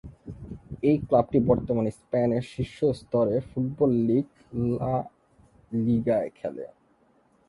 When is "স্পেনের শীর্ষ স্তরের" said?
1.99-3.41